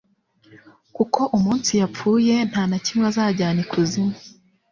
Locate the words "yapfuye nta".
1.81-2.63